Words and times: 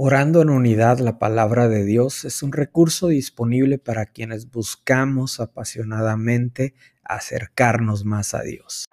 Orando 0.00 0.42
en 0.42 0.50
unidad 0.50 1.00
la 1.00 1.18
palabra 1.18 1.66
de 1.66 1.84
Dios 1.84 2.24
es 2.24 2.44
un 2.44 2.52
recurso 2.52 3.08
disponible 3.08 3.78
para 3.78 4.06
quienes 4.06 4.48
buscamos 4.48 5.40
apasionadamente 5.40 6.76
acercarnos 7.02 8.04
más 8.04 8.32
a 8.32 8.42
Dios. 8.42 8.84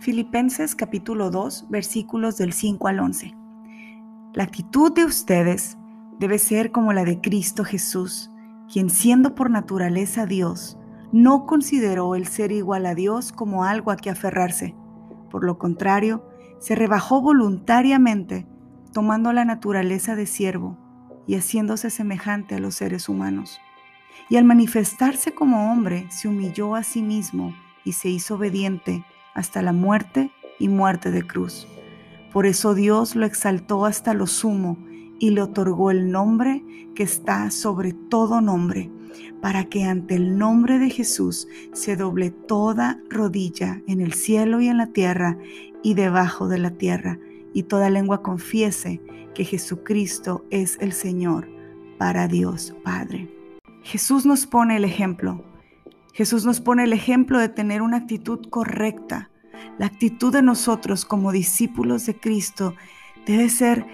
Filipenses 0.00 0.74
capítulo 0.74 1.30
2 1.30 1.68
versículos 1.70 2.36
del 2.36 2.52
5 2.52 2.86
al 2.86 3.00
11. 3.00 3.34
La 4.34 4.44
actitud 4.44 4.92
de 4.92 5.06
ustedes 5.06 5.78
debe 6.18 6.38
ser 6.38 6.72
como 6.72 6.92
la 6.92 7.06
de 7.06 7.22
Cristo 7.22 7.64
Jesús, 7.64 8.30
quien 8.70 8.90
siendo 8.90 9.34
por 9.34 9.48
naturaleza 9.48 10.26
Dios, 10.26 10.76
no 11.14 11.46
consideró 11.46 12.16
el 12.16 12.26
ser 12.26 12.50
igual 12.50 12.86
a 12.86 12.96
Dios 12.96 13.30
como 13.30 13.62
algo 13.62 13.92
a 13.92 13.96
que 13.96 14.10
aferrarse. 14.10 14.74
Por 15.30 15.44
lo 15.44 15.58
contrario, 15.58 16.28
se 16.58 16.74
rebajó 16.74 17.20
voluntariamente, 17.20 18.48
tomando 18.92 19.32
la 19.32 19.44
naturaleza 19.44 20.16
de 20.16 20.26
siervo 20.26 20.76
y 21.28 21.36
haciéndose 21.36 21.90
semejante 21.90 22.56
a 22.56 22.58
los 22.58 22.74
seres 22.74 23.08
humanos. 23.08 23.60
Y 24.28 24.38
al 24.38 24.44
manifestarse 24.44 25.32
como 25.32 25.70
hombre, 25.70 26.08
se 26.10 26.26
humilló 26.26 26.74
a 26.74 26.82
sí 26.82 27.00
mismo 27.00 27.54
y 27.84 27.92
se 27.92 28.08
hizo 28.08 28.34
obediente 28.34 29.04
hasta 29.34 29.62
la 29.62 29.72
muerte 29.72 30.32
y 30.58 30.68
muerte 30.68 31.12
de 31.12 31.24
cruz. 31.24 31.68
Por 32.32 32.44
eso 32.44 32.74
Dios 32.74 33.14
lo 33.14 33.24
exaltó 33.24 33.86
hasta 33.86 34.14
lo 34.14 34.26
sumo 34.26 34.78
y 35.18 35.30
le 35.30 35.42
otorgó 35.42 35.90
el 35.90 36.10
nombre 36.10 36.64
que 36.94 37.02
está 37.02 37.50
sobre 37.50 37.92
todo 37.92 38.40
nombre 38.40 38.90
para 39.44 39.64
que 39.64 39.84
ante 39.84 40.14
el 40.14 40.38
nombre 40.38 40.78
de 40.78 40.88
Jesús 40.88 41.48
se 41.74 41.96
doble 41.96 42.30
toda 42.30 42.98
rodilla 43.10 43.82
en 43.86 44.00
el 44.00 44.14
cielo 44.14 44.62
y 44.62 44.68
en 44.68 44.78
la 44.78 44.86
tierra 44.86 45.36
y 45.82 45.92
debajo 45.92 46.48
de 46.48 46.56
la 46.56 46.70
tierra, 46.70 47.18
y 47.52 47.64
toda 47.64 47.90
lengua 47.90 48.22
confiese 48.22 49.02
que 49.34 49.44
Jesucristo 49.44 50.46
es 50.50 50.78
el 50.80 50.92
Señor 50.92 51.46
para 51.98 52.26
Dios 52.26 52.74
Padre. 52.82 53.28
Jesús 53.82 54.24
nos 54.24 54.46
pone 54.46 54.76
el 54.76 54.84
ejemplo. 54.86 55.44
Jesús 56.14 56.46
nos 56.46 56.62
pone 56.62 56.84
el 56.84 56.94
ejemplo 56.94 57.38
de 57.38 57.50
tener 57.50 57.82
una 57.82 57.98
actitud 57.98 58.48
correcta. 58.48 59.30
La 59.78 59.86
actitud 59.86 60.32
de 60.32 60.40
nosotros 60.40 61.04
como 61.04 61.32
discípulos 61.32 62.06
de 62.06 62.16
Cristo 62.18 62.74
debe 63.26 63.50
ser 63.50 63.86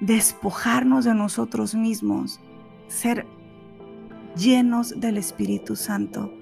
despojarnos 0.00 1.04
de 1.04 1.14
nosotros 1.14 1.74
mismos, 1.74 2.40
ser 2.88 3.26
llenos 4.36 5.00
del 5.00 5.16
Espíritu 5.16 5.76
Santo. 5.76 6.32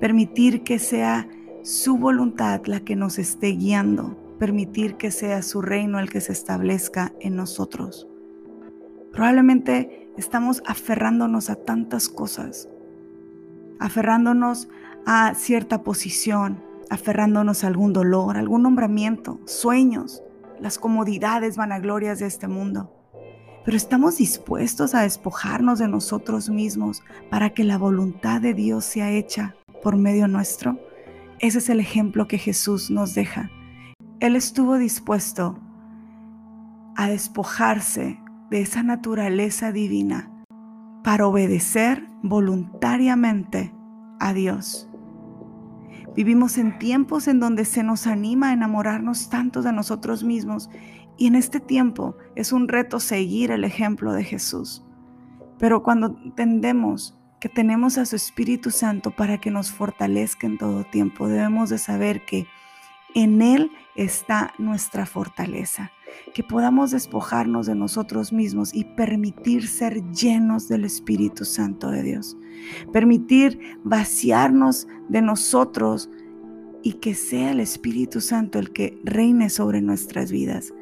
Permitir 0.00 0.62
que 0.62 0.78
sea 0.78 1.28
su 1.62 1.96
voluntad 1.96 2.62
la 2.66 2.80
que 2.80 2.96
nos 2.96 3.18
esté 3.18 3.48
guiando. 3.48 4.16
Permitir 4.38 4.96
que 4.96 5.10
sea 5.10 5.42
su 5.42 5.62
reino 5.62 5.98
el 5.98 6.10
que 6.10 6.20
se 6.20 6.32
establezca 6.32 7.12
en 7.20 7.36
nosotros. 7.36 8.06
Probablemente 9.12 10.10
estamos 10.16 10.62
aferrándonos 10.66 11.48
a 11.48 11.56
tantas 11.56 12.08
cosas. 12.08 12.68
Aferrándonos 13.78 14.68
a 15.06 15.34
cierta 15.34 15.82
posición, 15.82 16.62
aferrándonos 16.90 17.64
a 17.64 17.68
algún 17.68 17.92
dolor, 17.92 18.36
algún 18.36 18.62
nombramiento, 18.62 19.40
sueños, 19.46 20.22
las 20.60 20.78
comodidades 20.78 21.56
vanaglorias 21.56 22.18
de 22.18 22.26
este 22.26 22.48
mundo 22.48 22.96
pero 23.66 23.76
estamos 23.76 24.18
dispuestos 24.18 24.94
a 24.94 25.02
despojarnos 25.02 25.80
de 25.80 25.88
nosotros 25.88 26.48
mismos 26.48 27.02
para 27.30 27.50
que 27.50 27.64
la 27.64 27.78
voluntad 27.78 28.40
de 28.40 28.54
Dios 28.54 28.84
sea 28.84 29.10
hecha 29.10 29.56
por 29.82 29.96
medio 29.96 30.28
nuestro. 30.28 30.78
Ese 31.40 31.58
es 31.58 31.68
el 31.68 31.80
ejemplo 31.80 32.28
que 32.28 32.38
Jesús 32.38 32.92
nos 32.92 33.16
deja. 33.16 33.50
Él 34.20 34.36
estuvo 34.36 34.78
dispuesto 34.78 35.58
a 36.94 37.08
despojarse 37.08 38.20
de 38.50 38.60
esa 38.60 38.84
naturaleza 38.84 39.72
divina 39.72 40.30
para 41.02 41.26
obedecer 41.26 42.06
voluntariamente 42.22 43.74
a 44.20 44.32
Dios. 44.32 44.85
Vivimos 46.16 46.56
en 46.56 46.78
tiempos 46.78 47.28
en 47.28 47.40
donde 47.40 47.66
se 47.66 47.82
nos 47.82 48.06
anima 48.06 48.48
a 48.48 48.52
enamorarnos 48.54 49.28
tanto 49.28 49.60
de 49.60 49.72
nosotros 49.72 50.24
mismos 50.24 50.70
y 51.18 51.26
en 51.26 51.34
este 51.34 51.60
tiempo 51.60 52.16
es 52.34 52.52
un 52.52 52.68
reto 52.68 53.00
seguir 53.00 53.50
el 53.50 53.64
ejemplo 53.64 54.14
de 54.14 54.24
Jesús. 54.24 54.82
Pero 55.58 55.82
cuando 55.82 56.18
entendemos 56.24 57.18
que 57.38 57.50
tenemos 57.50 57.98
a 57.98 58.06
su 58.06 58.16
Espíritu 58.16 58.70
Santo 58.70 59.10
para 59.10 59.38
que 59.38 59.50
nos 59.50 59.70
fortalezca 59.70 60.46
en 60.46 60.56
todo 60.56 60.84
tiempo, 60.84 61.28
debemos 61.28 61.68
de 61.68 61.76
saber 61.76 62.24
que 62.24 62.46
en 63.14 63.42
Él 63.42 63.70
está 63.94 64.54
nuestra 64.58 65.04
fortaleza, 65.04 65.92
que 66.34 66.42
podamos 66.42 66.90
despojarnos 66.90 67.66
de 67.66 67.74
nosotros 67.74 68.32
mismos 68.32 68.74
y 68.74 68.84
permitir 68.84 69.66
ser 69.68 70.02
llenos 70.10 70.68
del 70.68 70.84
Espíritu 70.84 71.44
Santo 71.44 71.90
de 71.90 72.02
Dios, 72.02 72.36
permitir 72.92 73.58
vaciarnos 73.84 74.86
de 75.08 75.22
nosotros 75.22 76.10
y 76.82 76.94
que 76.94 77.14
sea 77.14 77.50
el 77.50 77.60
Espíritu 77.60 78.20
Santo 78.20 78.58
el 78.58 78.72
que 78.72 78.98
reine 79.04 79.50
sobre 79.50 79.80
nuestras 79.80 80.30
vidas 80.30 80.72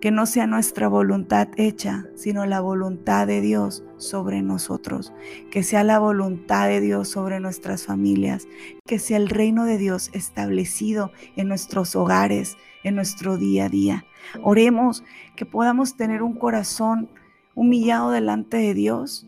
que 0.00 0.10
no 0.10 0.24
sea 0.26 0.46
nuestra 0.46 0.88
voluntad 0.88 1.48
hecha, 1.56 2.06
sino 2.14 2.46
la 2.46 2.60
voluntad 2.60 3.26
de 3.26 3.40
Dios 3.40 3.84
sobre 3.98 4.40
nosotros, 4.40 5.12
que 5.50 5.62
sea 5.62 5.84
la 5.84 5.98
voluntad 5.98 6.68
de 6.68 6.80
Dios 6.80 7.08
sobre 7.08 7.38
nuestras 7.38 7.84
familias, 7.84 8.48
que 8.86 8.98
sea 8.98 9.18
el 9.18 9.28
reino 9.28 9.64
de 9.66 9.76
Dios 9.76 10.10
establecido 10.14 11.12
en 11.36 11.48
nuestros 11.48 11.94
hogares, 11.96 12.56
en 12.82 12.94
nuestro 12.94 13.36
día 13.36 13.66
a 13.66 13.68
día. 13.68 14.04
Oremos 14.42 15.04
que 15.36 15.44
podamos 15.44 15.96
tener 15.96 16.22
un 16.22 16.34
corazón 16.34 17.10
humillado 17.54 18.10
delante 18.10 18.56
de 18.56 18.74
Dios 18.74 19.26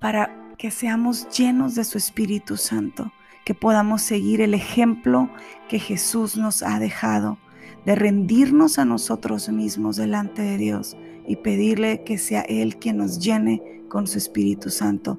para 0.00 0.54
que 0.58 0.70
seamos 0.70 1.28
llenos 1.30 1.74
de 1.74 1.84
su 1.84 1.96
Espíritu 1.96 2.58
Santo, 2.58 3.10
que 3.44 3.54
podamos 3.54 4.02
seguir 4.02 4.42
el 4.42 4.52
ejemplo 4.52 5.30
que 5.68 5.78
Jesús 5.78 6.36
nos 6.36 6.62
ha 6.62 6.78
dejado 6.78 7.38
de 7.84 7.94
rendirnos 7.94 8.78
a 8.78 8.84
nosotros 8.84 9.48
mismos 9.48 9.96
delante 9.96 10.42
de 10.42 10.58
Dios 10.58 10.96
y 11.26 11.36
pedirle 11.36 12.02
que 12.02 12.18
sea 12.18 12.42
Él 12.42 12.76
quien 12.76 12.98
nos 12.98 13.18
llene 13.18 13.82
con 13.88 14.06
su 14.06 14.18
Espíritu 14.18 14.70
Santo, 14.70 15.18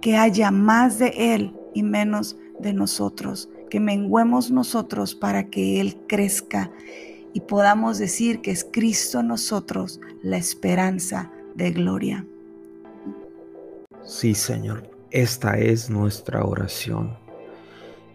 que 0.00 0.16
haya 0.16 0.50
más 0.50 0.98
de 0.98 1.12
Él 1.34 1.54
y 1.74 1.82
menos 1.82 2.36
de 2.58 2.72
nosotros, 2.72 3.50
que 3.70 3.80
menguemos 3.80 4.50
nosotros 4.50 5.14
para 5.14 5.48
que 5.48 5.80
Él 5.80 5.98
crezca 6.06 6.70
y 7.32 7.40
podamos 7.40 7.98
decir 7.98 8.40
que 8.40 8.50
es 8.50 8.64
Cristo 8.64 9.22
nosotros 9.22 10.00
la 10.22 10.38
esperanza 10.38 11.30
de 11.54 11.70
gloria. 11.72 12.24
Sí, 14.04 14.34
Señor, 14.34 14.88
esta 15.10 15.58
es 15.58 15.90
nuestra 15.90 16.44
oración. 16.44 17.14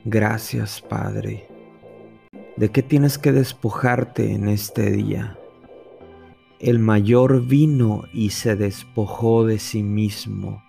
Gracias, 0.06 0.82
Padre 0.82 1.51
¿De 2.62 2.70
qué 2.70 2.84
tienes 2.84 3.18
que 3.18 3.32
despojarte 3.32 4.36
en 4.36 4.48
este 4.48 4.92
día? 4.92 5.36
El 6.60 6.78
mayor 6.78 7.44
vino 7.48 8.04
y 8.14 8.30
se 8.30 8.56
despojó 8.56 9.48
de 9.48 9.58
sí 9.58 9.82
mismo. 9.82 10.62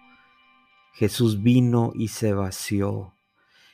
Jesús 0.95 1.43
vino 1.43 1.93
y 1.95 2.09
se 2.09 2.33
vació. 2.33 3.15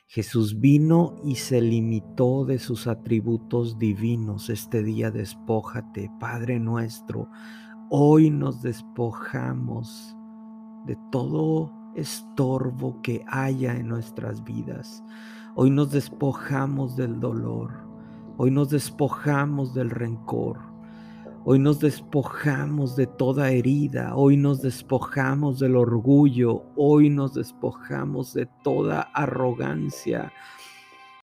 Jesús 0.09 0.59
vino 0.59 1.15
y 1.23 1.37
se 1.37 1.61
limitó 1.61 2.45
de 2.45 2.59
sus 2.59 2.89
atributos 2.89 3.79
divinos. 3.79 4.51
Este 4.51 4.83
día 4.83 5.13
despójate, 5.13 6.11
Padre 6.19 6.59
nuestro. 6.59 7.29
Hoy 7.89 8.31
nos 8.31 8.63
despojamos 8.63 10.17
de 10.87 10.99
todo 11.13 11.73
estorbo 11.95 13.01
que 13.01 13.25
haya 13.29 13.77
en 13.77 13.87
nuestras 13.87 14.43
vidas. 14.43 15.05
Hoy 15.55 15.71
nos 15.71 15.93
despojamos 15.93 16.97
del 16.97 17.21
dolor. 17.21 17.88
Hoy 18.41 18.53
nos 18.53 18.71
despojamos 18.71 19.75
del 19.75 19.91
rencor. 19.91 20.61
Hoy 21.45 21.59
nos 21.59 21.81
despojamos 21.81 22.95
de 22.95 23.09
toda 23.09 23.51
herida. 23.51 24.15
Hoy 24.15 24.37
nos 24.37 24.63
despojamos 24.63 25.59
del 25.59 25.75
orgullo. 25.75 26.63
Hoy 26.77 27.11
nos 27.11 27.35
despojamos 27.35 28.33
de 28.35 28.47
toda 28.63 29.01
arrogancia. 29.13 30.33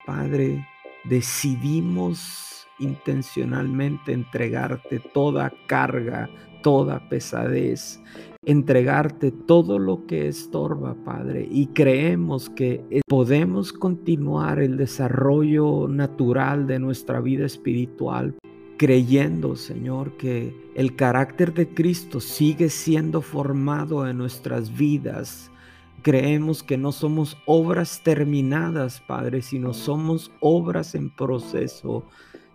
Padre, 0.07 0.67
decidimos 1.03 2.65
intencionalmente 2.79 4.11
entregarte 4.11 4.97
toda 4.97 5.53
carga, 5.67 6.27
toda 6.63 7.07
pesadez, 7.09 8.01
entregarte 8.45 9.31
todo 9.31 9.79
lo 9.79 10.05
que 10.05 10.27
estorba, 10.27 10.95
Padre, 11.05 11.47
y 11.49 11.67
creemos 11.67 12.49
que 12.49 13.01
podemos 13.07 13.73
continuar 13.73 14.59
el 14.59 14.77
desarrollo 14.77 15.87
natural 15.87 16.67
de 16.67 16.79
nuestra 16.79 17.21
vida 17.21 17.45
espiritual, 17.45 18.35
creyendo, 18.77 19.55
Señor, 19.55 20.17
que 20.17 20.55
el 20.75 20.95
carácter 20.95 21.53
de 21.53 21.69
Cristo 21.69 22.19
sigue 22.19 22.69
siendo 22.69 23.21
formado 23.21 24.07
en 24.07 24.17
nuestras 24.17 24.75
vidas, 24.75 25.51
Creemos 26.03 26.63
que 26.63 26.77
no 26.77 26.91
somos 26.91 27.37
obras 27.45 28.01
terminadas, 28.03 28.99
Padre, 28.99 29.41
sino 29.41 29.73
somos 29.73 30.33
obras 30.41 30.95
en 30.95 31.09
proceso 31.09 32.03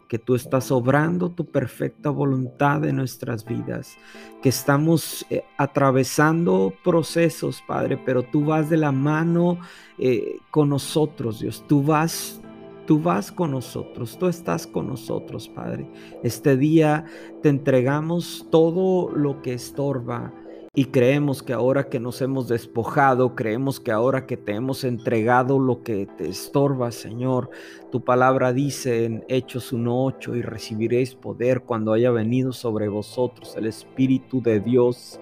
que 0.09 0.19
tú 0.19 0.35
estás 0.35 0.71
obrando 0.73 1.31
tu 1.31 1.45
perfecta 1.45 2.11
voluntad 2.11 2.85
en 2.87 2.97
nuestras 2.97 3.45
vidas, 3.45 3.97
que 4.43 4.49
estamos 4.49 5.27
eh, 5.29 5.45
atravesando 5.59 6.73
procesos, 6.83 7.63
Padre, 7.67 7.99
pero 8.05 8.23
tú 8.23 8.47
vas 8.47 8.71
de 8.71 8.79
la 8.79 8.91
mano 8.91 9.59
eh, 9.99 10.39
con 10.51 10.71
nosotros, 10.71 11.41
Dios. 11.41 11.63
Tú 11.69 11.83
vas, 11.83 12.41
tú 12.87 13.01
vas 13.01 13.31
con 13.31 13.51
nosotros, 13.51 14.19
tú 14.19 14.27
estás 14.27 14.67
con 14.67 14.89
nosotros, 14.89 15.49
Padre. 15.49 15.87
Este 16.23 16.57
día 16.57 17.05
te 17.43 17.51
entregamos 17.51 18.47
todo 18.51 19.15
lo 19.15 19.43
que 19.43 19.53
estorba 19.53 20.33
y 20.75 20.87
creemos 20.87 21.43
que 21.43 21.53
ahora 21.53 21.89
que 21.89 21.99
nos 21.99 22.21
hemos 22.23 22.49
despojado, 22.49 23.35
creemos 23.35 23.81
que 23.81 23.91
ahora 23.91 24.27
que 24.27 24.37
te 24.37 24.53
hemos 24.53 24.85
entregado 24.85 25.59
lo 25.59 25.83
que 25.83 26.07
te 26.07 26.29
estorba, 26.29 26.93
Señor, 26.93 27.51
tu 27.91 28.05
palabra 28.05 28.53
dice 28.53 29.05
en 29.05 29.25
Hechos 29.29 29.73
1.8 29.73 30.37
y 30.37 30.43
recibiréis 30.43 31.15
poder 31.15 31.63
cuando 31.63 31.93
haya 31.93 32.11
venido 32.11 32.53
sobre 32.53 32.89
vosotros 32.89 33.57
el 33.57 33.67
Espíritu 33.67 34.43
de 34.43 34.61
Dios 34.61 35.19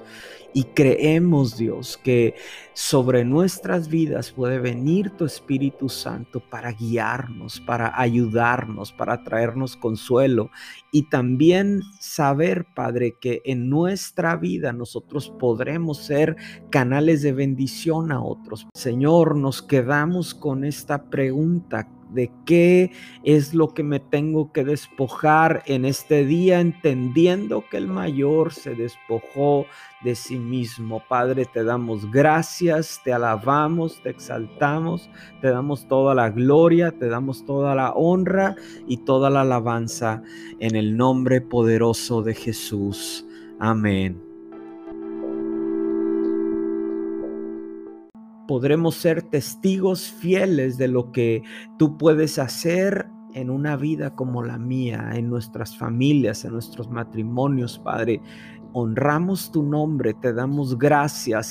y 0.57 0.65
creemos, 0.65 1.59
Dios, 1.59 1.99
que 1.99 2.35
sobre 2.73 3.27
nuestras 3.27 3.89
vidas 3.89 4.33
puede 4.33 4.59
venir 4.59 5.11
tu 5.11 5.27
Espíritu 5.27 5.91
Santo 5.91 6.41
para 6.41 6.73
guiarnos, 6.73 7.61
para 7.61 8.01
ayudarnos, 8.01 8.91
para 8.91 9.23
traernos 9.23 9.77
consuelo. 9.77 10.51
Y 10.91 11.11
también 11.11 11.83
saber, 12.01 12.65
Padre, 12.75 13.19
que 13.21 13.43
en 13.45 13.69
nuestra 13.69 14.37
vida 14.37 14.73
nosotros 14.73 15.29
podremos 15.47 15.99
ser 15.99 16.35
canales 16.71 17.23
de 17.23 17.31
bendición 17.31 18.11
a 18.11 18.21
otros. 18.21 18.67
Señor, 18.75 19.37
nos 19.37 19.63
quedamos 19.63 20.35
con 20.35 20.65
esta 20.65 21.05
pregunta 21.05 21.89
de 22.11 22.33
qué 22.45 22.91
es 23.23 23.55
lo 23.55 23.73
que 23.73 23.85
me 23.85 24.01
tengo 24.01 24.51
que 24.51 24.65
despojar 24.65 25.63
en 25.67 25.85
este 25.85 26.25
día, 26.25 26.59
entendiendo 26.59 27.63
que 27.71 27.77
el 27.77 27.87
mayor 27.87 28.53
se 28.53 28.75
despojó 28.75 29.67
de 30.03 30.17
sí 30.17 30.37
mismo. 30.37 31.01
Padre, 31.09 31.45
te 31.45 31.63
damos 31.63 32.11
gracias, 32.11 33.01
te 33.05 33.13
alabamos, 33.13 34.03
te 34.03 34.11
exaltamos, 34.11 35.09
te 35.41 35.51
damos 35.51 35.87
toda 35.87 36.13
la 36.17 36.31
gloria, 36.31 36.91
te 36.91 37.09
damos 37.09 37.47
toda 37.47 37.77
la 37.77 37.93
honra 37.93 38.57
y 38.89 38.97
toda 38.97 39.31
la 39.31 39.43
alabanza 39.43 40.25
en 40.59 40.75
el 40.75 40.97
nombre 40.97 41.41
poderoso 41.41 42.23
de 42.23 42.35
Jesús. 42.35 43.25
Amén. 43.61 44.26
Podremos 48.47 48.95
ser 48.97 49.23
testigos 49.23 50.11
fieles 50.11 50.79
de 50.79 50.89
lo 50.89 51.13
que 51.13 51.43
tú 51.79 51.97
puedes 51.97 52.39
hacer 52.39 53.09
en 53.35 53.51
una 53.51 53.77
vida 53.77 54.15
como 54.15 54.43
la 54.43 54.59
mía, 54.59 55.11
en 55.15 55.29
nuestras 55.29 55.77
familias, 55.77 56.45
en 56.45 56.53
nuestros 56.53 56.91
matrimonios, 56.91 57.79
Padre. 57.79 58.23
Honramos 58.73 59.53
tu 59.53 59.63
nombre, 59.63 60.15
te 60.15 60.33
damos 60.33 60.79
gracias 60.79 61.45